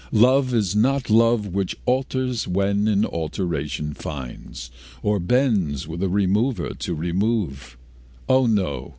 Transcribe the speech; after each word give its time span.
Love 0.13 0.51
is 0.51 0.75
not 0.75 1.11
love 1.11 1.53
Which 1.53 1.75
alters 1.85 2.47
when 2.47 2.87
it 2.87 3.05
alteration 3.05 3.93
finds, 3.93 4.71
Or 5.03 5.19
bends 5.19 5.87
with 5.87 5.99
the 5.99 6.09
remover 6.09 6.69
to 6.73 6.95
remove: 6.95 7.77
O, 8.27 8.47
no! 8.47 8.89